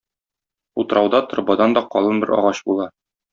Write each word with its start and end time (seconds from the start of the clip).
Утрауда 0.83 1.19
торбадан 1.33 1.77
да 1.79 1.85
калын 1.93 2.25
бер 2.25 2.35
агач 2.39 2.63
була. 2.73 2.89